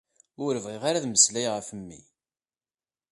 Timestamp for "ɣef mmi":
1.55-2.01